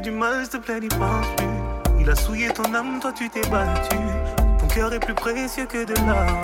du 0.00 0.10
mal, 0.10 0.42
s'il 0.42 0.50
te 0.50 0.56
plaît, 0.58 0.80
n'y 0.80 0.88
pense 0.88 1.26
plus. 1.36 1.46
Il 2.00 2.10
a 2.10 2.14
souillé 2.14 2.48
ton 2.48 2.74
âme, 2.74 2.98
toi 3.00 3.12
tu 3.12 3.28
t'es 3.30 3.46
battu. 3.48 3.96
Ton 4.58 4.66
cœur 4.66 4.92
est 4.92 4.98
plus 4.98 5.14
précieux 5.14 5.66
que 5.66 5.84
de 5.84 5.94
l'or. 6.06 6.40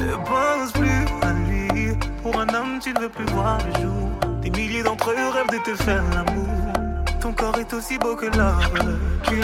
Ne 0.00 0.14
pense 0.24 0.72
plus 0.72 1.06
à 1.22 1.32
lui. 1.32 1.96
Pour 2.22 2.38
un 2.40 2.48
homme, 2.54 2.78
tu 2.80 2.92
ne 2.92 3.00
veux 3.00 3.08
plus 3.08 3.24
voir 3.26 3.58
le 3.66 3.82
jour. 3.82 4.10
Des 4.42 4.50
milliers 4.50 4.82
d'entre 4.82 5.10
eux 5.10 5.28
rêvent 5.32 5.50
de 5.50 5.70
te 5.70 5.82
faire 5.82 6.02
l'amour. 6.14 6.72
Ton 7.20 7.32
corps 7.32 7.58
est 7.58 7.72
aussi 7.74 7.98
beau 7.98 8.14
que 8.14 8.26
l'or. 8.36 8.60
Que 9.24 9.30
Tu 9.30 9.40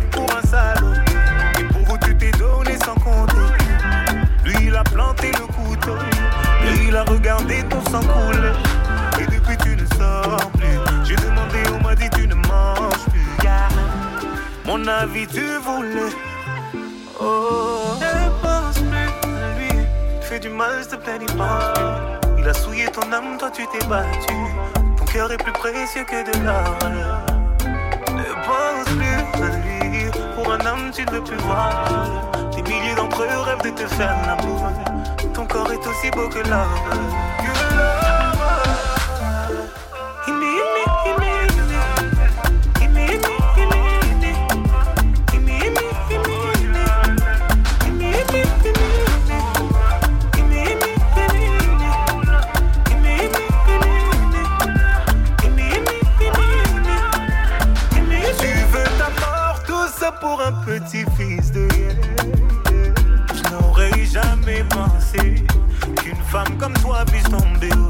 pour 0.00 0.26
un 0.36 0.42
salaud. 0.46 0.94
Et 1.58 1.64
pour 1.64 1.82
vous, 1.82 1.98
tu 1.98 2.16
t'es 2.16 2.30
donné 2.32 2.76
sans 2.84 2.94
compter. 2.94 3.36
Lui, 4.44 4.56
il 4.66 4.76
a 4.76 4.84
planté 4.84 5.30
le 5.32 5.46
couteau. 5.46 5.96
Et 6.64 6.88
il 6.88 6.96
a 6.96 7.04
regardé 7.04 7.62
ton 7.64 7.82
sang 7.90 8.00
couler. 8.00 8.52
Et 9.20 9.26
depuis, 9.26 9.56
tu 9.58 9.76
ne 9.76 9.86
sors 9.98 10.50
plus. 10.52 10.78
J'ai 11.04 11.16
demandé, 11.16 11.58
on 11.74 11.82
m'a 11.82 11.94
dit, 11.94 12.08
tu 12.10 12.26
ne 12.26 12.34
manges 12.34 13.04
plus. 13.10 13.48
Mon 14.66 14.86
avis, 14.86 15.26
tu 15.26 15.46
voulais. 15.64 16.12
Oh, 17.20 17.96
ne 18.00 18.42
pense 18.42 18.78
plus 18.78 18.96
à 18.96 19.58
lui. 19.58 19.86
Tu 20.20 20.26
fais 20.26 20.38
du 20.38 20.50
mal, 20.50 20.82
s'il 20.82 20.90
te 20.90 20.96
plaît, 20.96 21.18
n'y 21.18 21.26
pense 21.26 21.72
plus. 21.74 22.38
Il 22.38 22.48
a 22.48 22.54
souillé 22.54 22.86
ton 22.88 23.12
âme, 23.12 23.36
toi, 23.38 23.50
tu 23.50 23.66
t'es 23.68 23.84
battu. 23.86 24.34
Ton 24.96 25.04
cœur 25.06 25.32
est 25.32 25.42
plus 25.42 25.52
précieux 25.52 26.04
que 26.04 26.30
de 26.30 26.44
l'or 26.44 26.76
pense 28.48 28.88
plus 28.96 29.42
à 29.42 29.48
lui. 29.62 29.87
Pour 30.38 30.52
un 30.52 30.66
homme, 30.66 30.92
tu 30.94 31.04
ne 31.04 31.10
veux 31.10 31.24
plus 31.24 31.36
voir. 31.38 31.84
Des 32.54 32.62
milliers 32.62 32.94
d'entre 32.94 33.22
eux 33.22 33.40
rêvent 33.40 33.64
de 33.64 33.70
te 33.70 33.88
faire 33.88 34.16
l'amour. 34.24 34.70
Ton 35.34 35.44
corps 35.44 35.72
est 35.72 35.84
aussi 35.84 36.10
beau 36.12 36.28
que 36.28 36.48
l'or. 36.48 36.68
femme 66.44 66.56
comme 66.58 66.74
toi 66.74 67.04
puisse 67.06 67.24
tomber. 67.24 67.87